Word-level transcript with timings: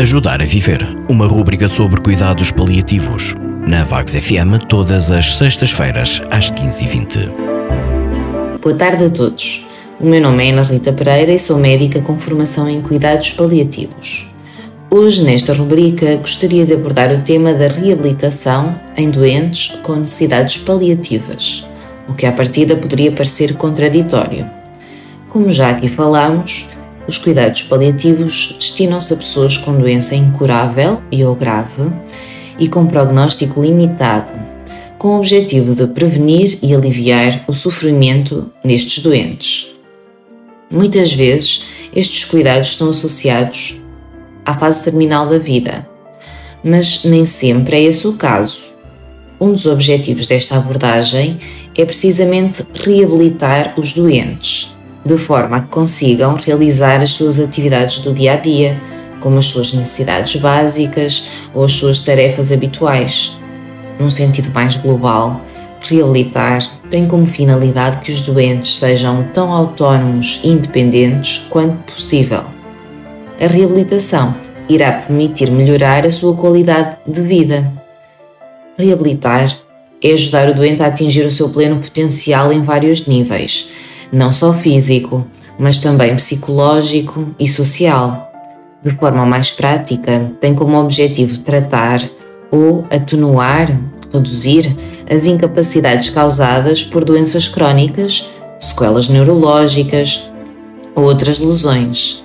Ajudar 0.00 0.40
a 0.40 0.44
Viver, 0.44 0.86
uma 1.10 1.26
rúbrica 1.26 1.66
sobre 1.66 2.00
cuidados 2.00 2.52
paliativos. 2.52 3.34
Na 3.66 3.82
Vagos 3.82 4.14
FM, 4.14 4.64
todas 4.68 5.10
as 5.10 5.36
sextas-feiras, 5.36 6.22
às 6.30 6.52
15h20. 6.52 7.28
Boa 8.62 8.76
tarde 8.76 9.06
a 9.06 9.10
todos. 9.10 9.66
O 9.98 10.06
meu 10.06 10.20
nome 10.20 10.46
é 10.46 10.52
Ana 10.52 10.62
Rita 10.62 10.92
Pereira 10.92 11.32
e 11.32 11.38
sou 11.40 11.58
médica 11.58 12.00
com 12.00 12.16
formação 12.16 12.70
em 12.70 12.80
cuidados 12.80 13.30
paliativos. 13.30 14.28
Hoje, 14.88 15.24
nesta 15.24 15.52
rubrica, 15.52 16.14
gostaria 16.18 16.64
de 16.64 16.74
abordar 16.74 17.12
o 17.12 17.22
tema 17.22 17.52
da 17.52 17.66
reabilitação 17.66 18.80
em 18.96 19.10
doentes 19.10 19.76
com 19.82 19.96
necessidades 19.96 20.58
paliativas, 20.58 21.68
o 22.08 22.14
que 22.14 22.24
à 22.24 22.30
partida 22.30 22.76
poderia 22.76 23.10
parecer 23.10 23.54
contraditório. 23.54 24.48
Como 25.28 25.50
já 25.50 25.70
aqui 25.70 25.88
falamos, 25.88 26.68
os 27.08 27.16
cuidados 27.16 27.62
paliativos 27.62 28.54
destinam-se 28.58 29.14
a 29.14 29.16
pessoas 29.16 29.56
com 29.56 29.72
doença 29.72 30.14
incurável 30.14 31.00
e 31.10 31.24
ou 31.24 31.34
grave 31.34 31.90
e 32.58 32.68
com 32.68 32.86
prognóstico 32.86 33.62
limitado, 33.62 34.30
com 34.98 35.08
o 35.08 35.16
objetivo 35.16 35.74
de 35.74 35.86
prevenir 35.86 36.58
e 36.62 36.74
aliviar 36.74 37.44
o 37.48 37.54
sofrimento 37.54 38.52
nestes 38.62 39.02
doentes. 39.02 39.70
Muitas 40.70 41.10
vezes, 41.10 41.64
estes 41.96 42.26
cuidados 42.26 42.68
estão 42.68 42.90
associados 42.90 43.80
à 44.44 44.54
fase 44.54 44.84
terminal 44.84 45.26
da 45.26 45.38
vida, 45.38 45.88
mas 46.62 47.04
nem 47.04 47.24
sempre 47.24 47.76
é 47.76 47.82
esse 47.84 48.06
o 48.06 48.12
caso. 48.12 48.66
Um 49.40 49.52
dos 49.52 49.64
objetivos 49.64 50.26
desta 50.26 50.58
abordagem 50.58 51.38
é 51.74 51.84
precisamente 51.86 52.66
reabilitar 52.74 53.72
os 53.78 53.94
doentes 53.94 54.76
de 55.08 55.16
forma 55.16 55.56
a 55.56 55.60
que 55.60 55.68
consigam 55.68 56.36
realizar 56.36 57.00
as 57.00 57.10
suas 57.10 57.40
atividades 57.40 57.98
do 58.00 58.12
dia 58.12 58.34
a 58.34 58.36
dia, 58.36 58.78
como 59.20 59.38
as 59.38 59.46
suas 59.46 59.72
necessidades 59.72 60.36
básicas 60.40 61.30
ou 61.54 61.64
as 61.64 61.72
suas 61.72 62.00
tarefas 62.00 62.52
habituais. 62.52 63.38
Num 63.98 64.10
sentido 64.10 64.50
mais 64.52 64.76
global, 64.76 65.40
reabilitar 65.80 66.60
tem 66.90 67.06
como 67.06 67.26
finalidade 67.26 67.98
que 67.98 68.12
os 68.12 68.20
doentes 68.20 68.78
sejam 68.78 69.26
tão 69.32 69.50
autónomos 69.50 70.40
e 70.44 70.48
independentes 70.48 71.46
quanto 71.48 71.92
possível. 71.92 72.44
A 73.40 73.46
reabilitação 73.46 74.36
irá 74.68 74.92
permitir 74.92 75.50
melhorar 75.50 76.04
a 76.04 76.10
sua 76.10 76.34
qualidade 76.34 76.98
de 77.06 77.22
vida. 77.22 77.72
Reabilitar 78.76 79.48
é 80.02 80.12
ajudar 80.12 80.50
o 80.50 80.54
doente 80.54 80.82
a 80.82 80.86
atingir 80.86 81.24
o 81.26 81.30
seu 81.30 81.48
pleno 81.48 81.76
potencial 81.76 82.52
em 82.52 82.60
vários 82.60 83.06
níveis 83.06 83.70
não 84.12 84.32
só 84.32 84.52
físico, 84.52 85.26
mas 85.58 85.78
também 85.78 86.14
psicológico 86.14 87.28
e 87.38 87.46
social. 87.46 88.32
De 88.82 88.90
forma 88.90 89.26
mais 89.26 89.50
prática, 89.50 90.32
tem 90.40 90.54
como 90.54 90.78
objetivo 90.78 91.38
tratar 91.40 92.00
ou 92.50 92.86
atenuar, 92.90 93.78
reduzir 94.12 94.76
as 95.10 95.26
incapacidades 95.26 96.10
causadas 96.10 96.82
por 96.84 97.04
doenças 97.04 97.48
crónicas, 97.48 98.30
sequelas 98.58 99.08
neurológicas 99.08 100.30
ou 100.94 101.04
outras 101.04 101.38
lesões. 101.38 102.24